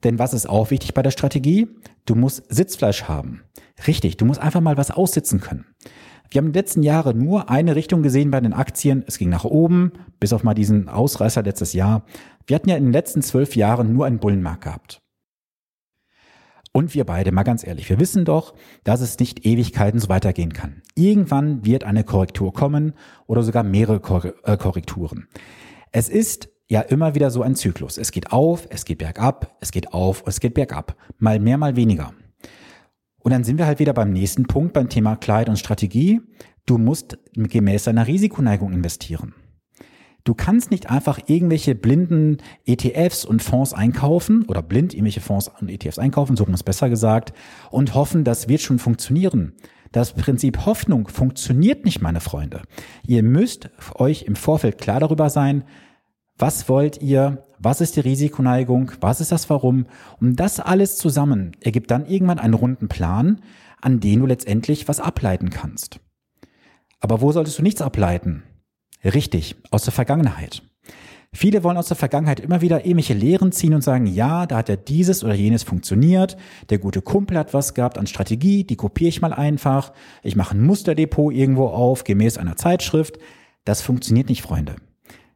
Denn 0.05 0.19
was 0.19 0.35
ist 0.35 0.49
auch 0.49 0.71
wichtig 0.71 0.95
bei 0.95 1.03
der 1.03 1.11
Strategie? 1.11 1.69
Du 2.07 2.15
musst 2.15 2.45
Sitzfleisch 2.53 3.05
haben. 3.05 3.43
Richtig, 3.87 4.17
du 4.17 4.25
musst 4.25 4.41
einfach 4.41 4.61
mal 4.61 4.77
was 4.77 4.91
aussitzen 4.91 5.41
können. 5.41 5.67
Wir 6.31 6.39
haben 6.39 6.47
in 6.47 6.53
den 6.53 6.61
letzten 6.61 6.83
Jahren 6.83 7.19
nur 7.19 7.51
eine 7.51 7.77
Richtung 7.77 8.03
gesehen 8.03 8.31
bei 8.31 8.41
den 8.41 8.55
Aktien. 8.55 9.05
Es 9.07 9.19
ging 9.19 9.29
nach 9.29 9.45
oben, 9.45 9.93
bis 10.19 10.33
auf 10.33 10.43
mal 10.43 10.55
diesen 10.55 10.89
Ausreißer 10.89 11.43
letztes 11.43 11.75
Jahr. 11.75 12.05
Wir 12.47 12.57
hatten 12.57 12.71
ja 12.71 12.77
in 12.77 12.85
den 12.85 12.93
letzten 12.93 13.23
zwölf 13.23 13.55
Jahren 13.55 13.93
nur 13.93 14.07
einen 14.07 14.19
Bullenmarkt 14.19 14.65
gehabt. 14.65 15.03
Und 16.73 16.95
wir 16.95 17.05
beide, 17.05 17.33
mal 17.33 17.43
ganz 17.43 17.67
ehrlich, 17.67 17.91
wir 17.91 18.01
wissen 18.01 18.25
doch, 18.25 18.55
dass 18.83 19.03
es 19.03 19.19
nicht 19.19 19.45
Ewigkeiten 19.45 20.01
so 20.01 20.09
weitergehen 20.09 20.55
kann. 20.55 20.81
Irgendwann 20.95 21.67
wird 21.67 21.85
eine 21.85 22.03
Korrektur 22.03 22.55
kommen 22.55 22.95
oder 23.27 23.43
sogar 23.43 23.63
mehrere 23.63 24.33
äh, 24.45 24.57
Korrekturen. 24.57 25.29
Es 25.91 26.09
ist 26.09 26.49
ja 26.69 26.81
immer 26.81 27.15
wieder 27.15 27.31
so 27.31 27.43
ein 27.43 27.55
Zyklus. 27.55 27.99
Es 27.99 28.13
geht 28.13 28.33
auf, 28.33 28.67
es 28.71 28.85
geht 28.85 28.99
bergab, 28.99 29.57
es 29.61 29.73
geht 29.73 29.93
auf, 29.93 30.25
es 30.27 30.41
geht 30.41 30.55
bergab. 30.55 30.97
Mal 31.19 31.39
mehr, 31.39 31.59
mal 31.59 31.77
weniger. 31.77 32.13
Und 33.19 33.33
dann 33.33 33.45
sind 33.45 33.59
wir 33.59 33.67
halt 33.67 33.79
wieder 33.79 33.93
beim 33.93 34.13
nächsten 34.13 34.45
Punkt, 34.45 34.73
beim 34.73 34.89
Thema 34.89 35.17
Klarheit 35.17 35.49
und 35.49 35.59
Strategie. 35.59 36.21
Du 36.67 36.79
musst 36.79 37.19
gemäß 37.35 37.85
deiner 37.85 38.07
Risikoneigung 38.07 38.73
investieren. 38.73 39.35
Du 40.25 40.35
kannst 40.35 40.71
nicht 40.71 40.89
einfach 40.89 41.19
irgendwelche 41.27 41.75
blinden 41.75 42.39
ETFs 42.65 43.25
und 43.25 43.43
Fonds 43.43 43.73
einkaufen 43.73 44.45
oder 44.47 44.63
blind 44.63 44.95
irgendwelche 44.95 45.21
Fonds 45.21 45.51
und 45.61 45.69
ETFs 45.69 45.99
einkaufen, 45.99 46.37
so 46.37 46.45
haben 46.45 46.53
wir 46.53 46.57
es 46.57 46.63
besser 46.63 46.89
gesagt, 46.89 47.33
und 47.71 47.95
hoffen, 47.95 48.23
das 48.23 48.49
wird 48.49 48.61
schon 48.61 48.79
funktionieren. 48.79 49.55
Das 49.91 50.13
Prinzip 50.13 50.65
Hoffnung 50.65 51.09
funktioniert 51.09 51.85
nicht, 51.85 52.01
meine 52.01 52.21
Freunde. 52.21 52.63
Ihr 53.07 53.23
müsst 53.25 53.71
euch 53.97 54.23
im 54.23 54.37
Vorfeld 54.37 54.79
klar 54.79 55.01
darüber 55.01 55.29
sein, 55.29 55.65
was 56.37 56.69
wollt 56.69 57.01
ihr? 57.03 57.47
Was 57.59 57.81
ist 57.81 57.97
die 57.97 58.01
Risikoneigung? 58.01 58.93
Was 59.01 59.21
ist 59.21 59.31
das 59.31 59.49
Warum? 59.49 59.87
Und 60.21 60.37
das 60.37 60.59
alles 60.59 60.97
zusammen 60.97 61.53
ergibt 61.61 61.91
dann 61.91 62.07
irgendwann 62.07 62.41
einen 62.41 62.55
runden 62.55 62.89
Plan, 62.89 63.41
an 63.81 64.01
den 64.01 64.21
du 64.21 64.27
letztendlich 64.27 64.89
was 64.89 65.01
ableiten 65.01 65.51
kannst. 65.51 66.01
Aber 67.01 67.21
wo 67.21 67.31
solltest 67.33 67.59
du 67.59 67.63
nichts 67.63 67.83
ableiten? 67.83 68.43
Richtig, 69.05 69.57
aus 69.71 69.85
der 69.85 69.93
Vergangenheit. 69.93 70.63
Viele 71.35 71.65
wollen 71.65 71.79
aus 71.79 71.89
der 71.89 71.97
Vergangenheit 71.97 72.41
immer 72.41 72.61
wieder 72.61 72.85
ähnliche 72.85 73.15
Lehren 73.15 73.53
ziehen 73.53 73.73
und 73.73 73.83
sagen, 73.83 74.07
ja, 74.07 74.45
da 74.45 74.59
hat 74.59 74.69
ja 74.69 74.77
dieses 74.77 75.25
oder 75.25 75.33
jenes 75.33 75.63
funktioniert, 75.63 76.37
der 76.69 76.79
gute 76.79 77.01
Kumpel 77.01 77.39
hat 77.39 77.55
was 77.55 77.73
gehabt 77.73 77.97
an 77.97 78.07
Strategie, 78.07 78.65
die 78.65 78.77
kopiere 78.77 79.09
ich 79.09 79.23
mal 79.23 79.33
einfach, 79.33 79.93
ich 80.23 80.37
mache 80.37 80.55
ein 80.55 80.63
Musterdepot 80.63 81.33
irgendwo 81.33 81.69
auf, 81.69 82.05
gemäß 82.05 82.37
einer 82.37 82.57
Zeitschrift. 82.57 83.19
Das 83.65 83.81
funktioniert 83.81 84.29
nicht, 84.29 84.43
Freunde. 84.43 84.77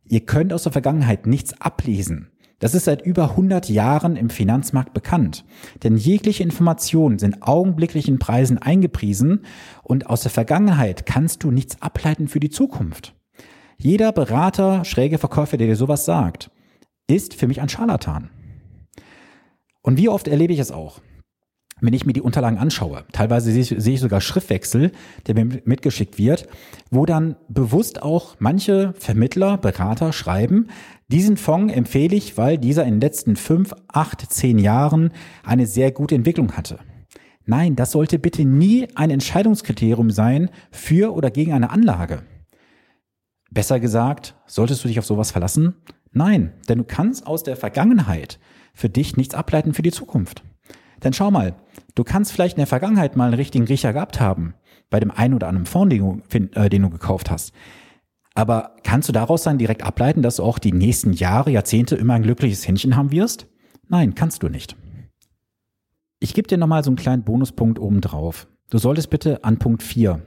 Ihr 0.08 0.20
könnt 0.20 0.52
aus 0.52 0.62
der 0.62 0.72
Vergangenheit 0.72 1.26
nichts 1.26 1.60
ablesen. 1.60 2.30
Das 2.58 2.74
ist 2.74 2.84
seit 2.84 3.02
über 3.02 3.30
100 3.30 3.68
Jahren 3.68 4.16
im 4.16 4.30
Finanzmarkt 4.30 4.94
bekannt. 4.94 5.44
Denn 5.82 5.96
jegliche 5.96 6.42
Informationen 6.42 7.18
sind 7.18 7.42
augenblicklichen 7.42 8.18
Preisen 8.18 8.56
eingepriesen 8.56 9.44
und 9.82 10.06
aus 10.08 10.22
der 10.22 10.30
Vergangenheit 10.30 11.04
kannst 11.04 11.44
du 11.44 11.50
nichts 11.50 11.82
ableiten 11.82 12.28
für 12.28 12.40
die 12.40 12.48
Zukunft. 12.48 13.14
Jeder 13.76 14.12
Berater, 14.12 14.86
schräge 14.86 15.18
Verkäufer, 15.18 15.58
der 15.58 15.66
dir 15.66 15.76
sowas 15.76 16.06
sagt, 16.06 16.50
ist 17.08 17.34
für 17.34 17.46
mich 17.46 17.60
ein 17.60 17.68
Scharlatan. 17.68 18.30
Und 19.82 19.98
wie 19.98 20.08
oft 20.08 20.26
erlebe 20.26 20.54
ich 20.54 20.58
es 20.58 20.72
auch? 20.72 21.00
Wenn 21.80 21.92
ich 21.92 22.06
mir 22.06 22.14
die 22.14 22.22
Unterlagen 22.22 22.58
anschaue, 22.58 23.04
teilweise 23.12 23.52
sehe 23.52 23.60
ich, 23.60 23.74
sehe 23.76 23.94
ich 23.94 24.00
sogar 24.00 24.22
Schriftwechsel, 24.22 24.92
der 25.26 25.34
mir 25.34 25.60
mitgeschickt 25.64 26.16
wird, 26.16 26.48
wo 26.90 27.04
dann 27.04 27.36
bewusst 27.48 28.02
auch 28.02 28.36
manche 28.38 28.94
Vermittler, 28.98 29.58
Berater 29.58 30.12
schreiben, 30.12 30.68
diesen 31.08 31.36
Fonds 31.36 31.72
empfehle 31.72 32.16
ich, 32.16 32.38
weil 32.38 32.56
dieser 32.56 32.84
in 32.84 32.94
den 32.94 33.00
letzten 33.00 33.36
fünf, 33.36 33.74
acht, 33.88 34.32
zehn 34.32 34.58
Jahren 34.58 35.12
eine 35.44 35.66
sehr 35.66 35.92
gute 35.92 36.14
Entwicklung 36.14 36.52
hatte. 36.52 36.78
Nein, 37.44 37.76
das 37.76 37.92
sollte 37.92 38.18
bitte 38.18 38.44
nie 38.44 38.88
ein 38.94 39.10
Entscheidungskriterium 39.10 40.10
sein 40.10 40.50
für 40.72 41.14
oder 41.14 41.30
gegen 41.30 41.52
eine 41.52 41.70
Anlage. 41.70 42.22
Besser 43.50 43.78
gesagt, 43.78 44.34
solltest 44.46 44.82
du 44.82 44.88
dich 44.88 44.98
auf 44.98 45.06
sowas 45.06 45.30
verlassen? 45.30 45.76
Nein, 46.10 46.54
denn 46.68 46.78
du 46.78 46.84
kannst 46.84 47.26
aus 47.26 47.42
der 47.42 47.56
Vergangenheit 47.56 48.40
für 48.74 48.88
dich 48.88 49.16
nichts 49.16 49.34
ableiten 49.34 49.74
für 49.74 49.82
die 49.82 49.92
Zukunft. 49.92 50.42
Denn 51.02 51.12
schau 51.12 51.30
mal, 51.30 51.54
du 51.94 52.04
kannst 52.04 52.32
vielleicht 52.32 52.56
in 52.56 52.60
der 52.60 52.66
Vergangenheit 52.66 53.16
mal 53.16 53.26
einen 53.26 53.34
richtigen 53.34 53.66
Riecher 53.66 53.92
gehabt 53.92 54.20
haben, 54.20 54.54
bei 54.90 55.00
dem 55.00 55.10
einen 55.10 55.34
oder 55.34 55.48
anderen 55.48 55.66
Fonds, 55.66 55.94
den 55.94 56.22
du, 56.30 56.60
äh, 56.60 56.68
den 56.68 56.82
du 56.82 56.90
gekauft 56.90 57.30
hast. 57.30 57.52
Aber 58.34 58.76
kannst 58.82 59.08
du 59.08 59.12
daraus 59.12 59.42
dann 59.42 59.58
direkt 59.58 59.82
ableiten, 59.82 60.22
dass 60.22 60.36
du 60.36 60.42
auch 60.42 60.58
die 60.58 60.72
nächsten 60.72 61.12
Jahre, 61.12 61.50
Jahrzehnte 61.50 61.96
immer 61.96 62.14
ein 62.14 62.22
glückliches 62.22 62.68
Händchen 62.68 62.94
haben 62.94 63.10
wirst? 63.10 63.46
Nein, 63.88 64.14
kannst 64.14 64.42
du 64.42 64.48
nicht. 64.48 64.76
Ich 66.20 66.34
gebe 66.34 66.48
dir 66.48 66.58
nochmal 66.58 66.84
so 66.84 66.90
einen 66.90 66.96
kleinen 66.96 67.24
Bonuspunkt 67.24 67.78
oben 67.78 68.00
drauf. 68.00 68.46
Du 68.68 68.78
solltest 68.78 69.10
bitte 69.10 69.44
an 69.44 69.58
Punkt 69.58 69.82
4 69.82 70.20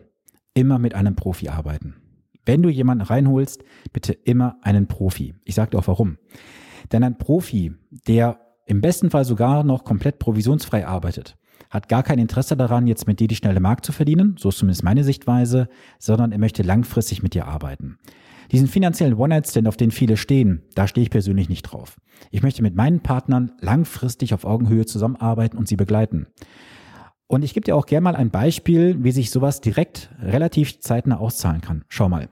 immer 0.54 0.80
mit 0.80 0.96
einem 0.96 1.16
Profi 1.16 1.50
arbeiten. 1.50 1.96
Wenn 2.46 2.64
du 2.64 2.70
jemanden 2.70 3.04
reinholst, 3.04 3.64
bitte 3.94 4.14
immer 4.14 4.58
einen 4.62 4.88
Profi. 4.88 5.36
Ich 5.46 5.56
sage 5.56 5.72
dir 5.72 5.78
auch 5.78 5.88
warum. 5.88 6.18
Denn 6.92 7.04
ein 7.04 7.18
Profi, 7.18 7.74
der 8.08 8.40
im 8.70 8.82
besten 8.82 9.10
Fall 9.10 9.26
sogar 9.26 9.64
noch 9.64 9.84
komplett 9.84 10.20
provisionsfrei 10.20 10.86
arbeitet, 10.86 11.38
hat 11.72 11.90
gar 11.90 12.04
kein 12.04 12.20
Interesse 12.20 12.56
daran, 12.56 12.86
jetzt 12.86 13.08
mit 13.08 13.20
dir 13.20 13.28
die 13.28 13.36
schnelle 13.36 13.60
Markt 13.60 13.84
zu 13.84 13.92
verdienen, 13.92 14.36
so 14.38 14.50
ist 14.50 14.60
zumindest 14.60 14.84
meine 14.84 15.04
Sichtweise, 15.04 15.70
sondern 15.98 16.32
er 16.32 16.38
möchte 16.38 16.62
langfristig 16.62 17.24
mit 17.24 17.34
dir 17.34 17.48
arbeiten. 17.48 17.98
Diesen 18.52 18.68
finanziellen 18.68 19.16
One-Night-Stand, 19.16 19.68
auf 19.68 19.76
den 19.76 19.90
viele 19.90 20.18
stehen, 20.18 20.62
da 20.76 20.88
stehe 20.88 21.04
ich 21.04 21.10
persönlich 21.10 21.50
nicht 21.50 21.64
drauf. 21.64 21.98
Ich 22.30 22.44
möchte 22.44 22.62
mit 22.62 22.76
meinen 22.76 23.00
Partnern 23.00 23.54
langfristig 23.60 24.36
auf 24.36 24.46
Augenhöhe 24.46 24.86
zusammenarbeiten 24.86 25.58
und 25.58 25.68
sie 25.68 25.76
begleiten. 25.76 26.28
Und 27.26 27.44
ich 27.44 27.56
gebe 27.56 27.66
dir 27.66 27.76
auch 27.76 27.88
gerne 27.88 28.04
mal 28.04 28.16
ein 28.16 28.30
Beispiel, 28.30 29.04
wie 29.04 29.12
sich 29.12 29.32
sowas 29.32 29.62
direkt 29.62 30.12
relativ 30.22 30.80
zeitnah 30.80 31.18
auszahlen 31.18 31.62
kann. 31.62 31.86
Schau 31.90 32.08
mal. 32.08 32.30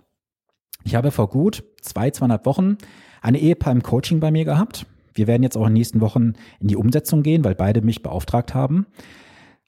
Ich 0.83 0.93
habe 0.93 1.09
vor 1.09 1.29
gut 1.29 1.63
zwei, 1.81 2.11
zweieinhalb 2.11 2.45
Wochen 2.45 2.77
eine 3.21 3.39
Ehepaar 3.39 3.73
im 3.73 3.81
Coaching 3.81 4.19
bei 4.19 4.29
mir 4.29 4.45
gehabt. 4.45 4.85
Wir 5.17 5.27
werden 5.27 5.43
jetzt 5.43 5.57
auch 5.57 5.63
in 5.63 5.69
den 5.69 5.73
nächsten 5.73 6.01
Wochen 6.01 6.33
in 6.59 6.67
die 6.67 6.75
Umsetzung 6.75 7.23
gehen, 7.23 7.43
weil 7.43 7.55
beide 7.55 7.81
mich 7.81 8.03
beauftragt 8.03 8.53
haben. 8.53 8.85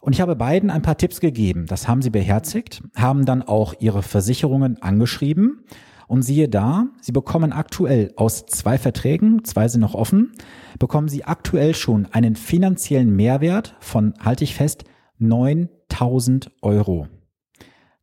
Und 0.02 0.14
ich 0.14 0.22
habe 0.22 0.36
beiden 0.36 0.70
ein 0.70 0.82
paar 0.82 0.98
Tipps 0.98 1.20
gegeben. 1.20 1.66
Das 1.68 1.88
haben 1.88 2.02
sie 2.02 2.10
beherzigt, 2.10 2.82
haben 2.96 3.26
dann 3.26 3.42
auch 3.42 3.74
ihre 3.80 4.02
Versicherungen 4.02 4.82
angeschrieben. 4.82 5.66
Und 6.08 6.24
siehe 6.24 6.50
da, 6.50 6.88
sie 7.02 7.12
bekommen 7.12 7.52
aktuell 7.52 8.14
aus 8.16 8.48
zwei 8.48 8.80
Verträgen, 8.80 9.44
zwei 9.44 9.68
sind 9.68 9.82
noch 9.82 9.94
offen, 9.94 10.32
bekommen 10.80 11.08
sie 11.08 11.24
aktuell 11.24 11.76
schon 11.76 12.08
einen 12.08 12.36
finanziellen 12.36 13.16
Mehrwert 13.16 13.76
von, 13.80 14.16
halte 14.20 14.44
ich 14.44 14.56
fest, 14.56 14.86
9000 15.20 16.52
Euro. 16.64 17.08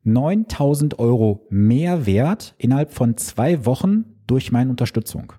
9000 0.03 0.99
Euro 0.99 1.45
Mehrwert 1.49 2.55
innerhalb 2.57 2.93
von 2.93 3.17
zwei 3.17 3.65
Wochen 3.65 4.05
durch 4.25 4.53
meine 4.53 4.69
Unterstützung. 4.69 5.33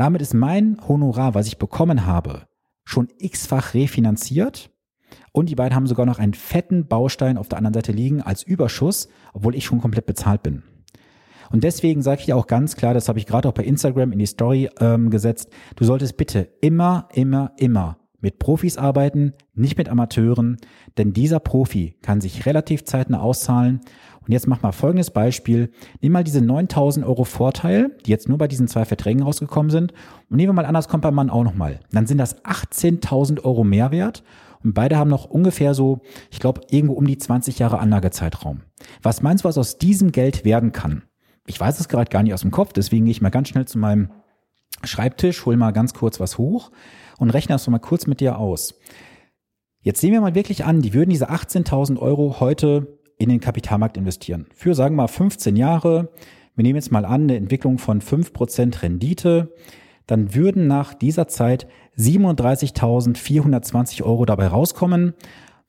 Damit 0.00 0.22
ist 0.22 0.32
mein 0.32 0.78
Honorar, 0.88 1.34
was 1.34 1.46
ich 1.46 1.58
bekommen 1.58 2.06
habe, 2.06 2.46
schon 2.84 3.08
x-fach 3.18 3.74
refinanziert. 3.74 4.70
Und 5.32 5.50
die 5.50 5.54
beiden 5.54 5.76
haben 5.76 5.86
sogar 5.86 6.06
noch 6.06 6.18
einen 6.18 6.32
fetten 6.32 6.88
Baustein 6.88 7.36
auf 7.36 7.50
der 7.50 7.58
anderen 7.58 7.74
Seite 7.74 7.92
liegen 7.92 8.22
als 8.22 8.42
Überschuss, 8.42 9.10
obwohl 9.34 9.54
ich 9.54 9.66
schon 9.66 9.82
komplett 9.82 10.06
bezahlt 10.06 10.42
bin. 10.42 10.62
Und 11.50 11.64
deswegen 11.64 12.00
sage 12.00 12.20
ich 12.20 12.24
dir 12.24 12.38
auch 12.38 12.46
ganz 12.46 12.76
klar, 12.76 12.94
das 12.94 13.10
habe 13.10 13.18
ich 13.18 13.26
gerade 13.26 13.46
auch 13.46 13.52
bei 13.52 13.62
Instagram 13.62 14.12
in 14.12 14.18
die 14.20 14.24
Story 14.24 14.70
ähm, 14.80 15.10
gesetzt, 15.10 15.50
du 15.76 15.84
solltest 15.84 16.16
bitte 16.16 16.48
immer, 16.62 17.06
immer, 17.12 17.52
immer 17.58 17.98
mit 18.22 18.38
Profis 18.38 18.78
arbeiten, 18.78 19.34
nicht 19.52 19.76
mit 19.76 19.90
Amateuren, 19.90 20.56
denn 20.96 21.12
dieser 21.12 21.40
Profi 21.40 21.98
kann 22.00 22.22
sich 22.22 22.46
relativ 22.46 22.84
zeitnah 22.84 23.20
auszahlen 23.20 23.80
und 24.26 24.32
jetzt 24.32 24.46
mach 24.46 24.62
mal 24.62 24.72
folgendes 24.72 25.10
Beispiel. 25.10 25.70
Nimm 26.00 26.12
mal 26.12 26.24
diese 26.24 26.40
9000 26.40 27.06
Euro 27.06 27.24
Vorteil, 27.24 27.96
die 28.04 28.10
jetzt 28.10 28.28
nur 28.28 28.38
bei 28.38 28.48
diesen 28.48 28.68
zwei 28.68 28.84
Verträgen 28.84 29.22
rausgekommen 29.22 29.70
sind. 29.70 29.92
Und 30.28 30.36
nehmen 30.36 30.50
wir 30.50 30.62
mal 30.62 30.66
an, 30.66 30.74
das 30.74 30.88
kommt 30.88 31.02
beim 31.02 31.14
Mann 31.14 31.30
auch 31.30 31.44
nochmal. 31.44 31.80
Dann 31.90 32.06
sind 32.06 32.18
das 32.18 32.44
18.000 32.44 33.44
Euro 33.44 33.64
Mehrwert. 33.64 34.22
Und 34.62 34.74
beide 34.74 34.98
haben 34.98 35.08
noch 35.08 35.24
ungefähr 35.24 35.72
so, 35.72 36.02
ich 36.30 36.38
glaube, 36.38 36.60
irgendwo 36.70 36.94
um 36.94 37.06
die 37.06 37.16
20 37.16 37.58
Jahre 37.58 37.78
Anlagezeitraum. 37.78 38.60
Was 39.02 39.22
meinst 39.22 39.44
du, 39.44 39.48
was 39.48 39.56
aus 39.56 39.78
diesem 39.78 40.12
Geld 40.12 40.44
werden 40.44 40.72
kann? 40.72 41.02
Ich 41.46 41.58
weiß 41.58 41.80
es 41.80 41.88
gerade 41.88 42.10
gar 42.10 42.22
nicht 42.22 42.34
aus 42.34 42.42
dem 42.42 42.50
Kopf, 42.50 42.74
deswegen 42.74 43.06
gehe 43.06 43.12
ich 43.12 43.22
mal 43.22 43.30
ganz 43.30 43.48
schnell 43.48 43.64
zu 43.64 43.78
meinem 43.78 44.10
Schreibtisch, 44.84 45.46
hol 45.46 45.56
mal 45.56 45.72
ganz 45.72 45.94
kurz 45.94 46.20
was 46.20 46.38
hoch 46.38 46.70
und 47.18 47.30
rechne 47.30 47.54
das 47.54 47.66
mal 47.68 47.78
kurz 47.78 48.06
mit 48.06 48.20
dir 48.20 48.38
aus. 48.38 48.78
Jetzt 49.82 50.00
sehen 50.00 50.12
wir 50.12 50.20
mal 50.20 50.34
wirklich 50.34 50.64
an, 50.64 50.82
die 50.82 50.92
würden 50.92 51.10
diese 51.10 51.30
18.000 51.30 51.98
Euro 51.98 52.38
heute 52.38 52.99
in 53.20 53.28
den 53.28 53.40
Kapitalmarkt 53.40 53.96
investieren. 53.98 54.46
Für, 54.54 54.74
sagen 54.74 54.96
wir 54.96 55.02
mal, 55.02 55.08
15 55.08 55.54
Jahre. 55.54 56.08
Wir 56.56 56.62
nehmen 56.62 56.76
jetzt 56.76 56.90
mal 56.90 57.04
an, 57.04 57.24
eine 57.24 57.36
Entwicklung 57.36 57.76
von 57.78 58.00
5% 58.00 58.82
Rendite. 58.82 59.54
Dann 60.06 60.34
würden 60.34 60.66
nach 60.66 60.94
dieser 60.94 61.28
Zeit 61.28 61.66
37.420 61.98 64.02
Euro 64.02 64.24
dabei 64.24 64.46
rauskommen. 64.46 65.12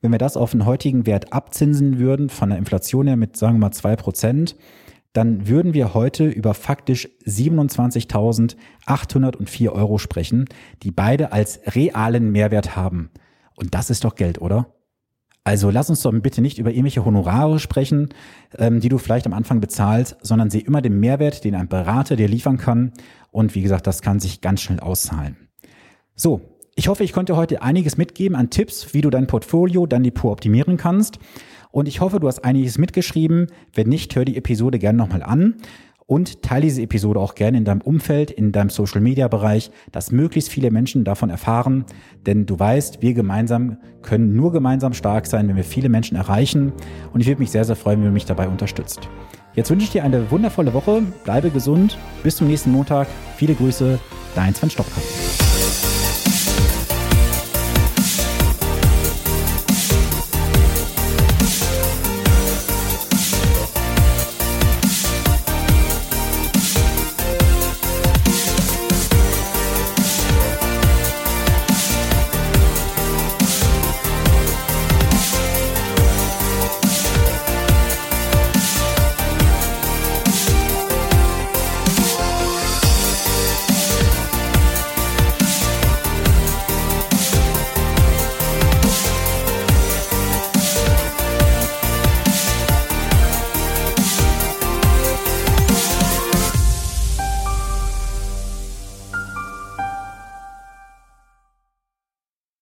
Wenn 0.00 0.12
wir 0.12 0.18
das 0.18 0.38
auf 0.38 0.52
den 0.52 0.64
heutigen 0.64 1.04
Wert 1.04 1.34
abzinsen 1.34 1.98
würden, 1.98 2.30
von 2.30 2.48
der 2.48 2.56
Inflation 2.58 3.06
her 3.06 3.16
mit, 3.16 3.36
sagen 3.36 3.56
wir 3.56 3.60
mal, 3.60 3.70
2%, 3.70 4.54
dann 5.12 5.46
würden 5.46 5.74
wir 5.74 5.92
heute 5.92 6.26
über 6.26 6.54
faktisch 6.54 7.06
27.804 7.26 9.68
Euro 9.68 9.98
sprechen, 9.98 10.46
die 10.82 10.90
beide 10.90 11.32
als 11.32 11.60
realen 11.74 12.32
Mehrwert 12.32 12.76
haben. 12.76 13.10
Und 13.56 13.74
das 13.74 13.90
ist 13.90 14.04
doch 14.04 14.14
Geld, 14.14 14.40
oder? 14.40 14.68
Also 15.44 15.70
lass 15.70 15.90
uns 15.90 16.02
doch 16.02 16.12
bitte 16.12 16.40
nicht 16.40 16.58
über 16.58 16.70
irgendwelche 16.70 17.04
Honorare 17.04 17.58
sprechen, 17.58 18.10
ähm, 18.58 18.80
die 18.80 18.88
du 18.88 18.98
vielleicht 18.98 19.26
am 19.26 19.32
Anfang 19.32 19.60
bezahlst, 19.60 20.16
sondern 20.22 20.50
sieh 20.50 20.60
immer 20.60 20.82
den 20.82 21.00
Mehrwert, 21.00 21.44
den 21.44 21.56
ein 21.56 21.68
Berater 21.68 22.14
dir 22.14 22.28
liefern 22.28 22.58
kann. 22.58 22.92
Und 23.32 23.54
wie 23.54 23.62
gesagt, 23.62 23.86
das 23.86 24.02
kann 24.02 24.20
sich 24.20 24.40
ganz 24.40 24.60
schnell 24.60 24.78
auszahlen. 24.78 25.48
So, 26.14 26.42
ich 26.76 26.88
hoffe, 26.88 27.02
ich 27.02 27.12
konnte 27.12 27.36
heute 27.36 27.60
einiges 27.62 27.96
mitgeben 27.96 28.36
an 28.36 28.50
Tipps, 28.50 28.94
wie 28.94 29.00
du 29.00 29.10
dein 29.10 29.26
Portfolio, 29.26 29.86
dein 29.86 30.04
Depot 30.04 30.30
optimieren 30.30 30.76
kannst. 30.76 31.18
Und 31.72 31.88
ich 31.88 32.00
hoffe, 32.00 32.20
du 32.20 32.28
hast 32.28 32.44
einiges 32.44 32.78
mitgeschrieben. 32.78 33.48
Wenn 33.74 33.88
nicht, 33.88 34.14
hör 34.14 34.24
die 34.24 34.36
Episode 34.36 34.78
gerne 34.78 34.98
nochmal 34.98 35.22
an 35.22 35.56
und 36.06 36.42
teile 36.42 36.62
diese 36.62 36.82
Episode 36.82 37.20
auch 37.20 37.34
gerne 37.34 37.58
in 37.58 37.64
deinem 37.64 37.80
Umfeld, 37.80 38.30
in 38.30 38.52
deinem 38.52 38.70
Social 38.70 39.00
Media 39.00 39.28
Bereich, 39.28 39.70
dass 39.90 40.12
möglichst 40.12 40.50
viele 40.50 40.70
Menschen 40.70 41.04
davon 41.04 41.30
erfahren. 41.30 41.84
Denn 42.26 42.46
du 42.46 42.58
weißt, 42.58 43.02
wir 43.02 43.14
gemeinsam 43.14 43.78
können 44.02 44.34
nur 44.34 44.52
gemeinsam 44.52 44.94
stark 44.94 45.26
sein, 45.26 45.48
wenn 45.48 45.56
wir 45.56 45.64
viele 45.64 45.88
Menschen 45.88 46.16
erreichen. 46.16 46.72
Und 47.12 47.20
ich 47.20 47.26
würde 47.26 47.40
mich 47.40 47.50
sehr, 47.50 47.64
sehr 47.64 47.76
freuen, 47.76 48.00
wenn 48.00 48.06
du 48.06 48.12
mich 48.12 48.26
dabei 48.26 48.48
unterstützt. 48.48 49.08
Jetzt 49.54 49.70
wünsche 49.70 49.84
ich 49.84 49.92
dir 49.92 50.04
eine 50.04 50.30
wundervolle 50.30 50.72
Woche. 50.72 51.02
Bleibe 51.24 51.50
gesund. 51.50 51.98
Bis 52.22 52.36
zum 52.36 52.48
nächsten 52.48 52.72
Montag. 52.72 53.06
Viele 53.36 53.54
Grüße. 53.54 53.98
Dein 54.34 54.54
Sven 54.54 54.70
Stockkamp. 54.70 55.41